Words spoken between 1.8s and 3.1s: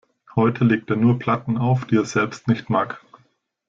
die er selbst nicht mag.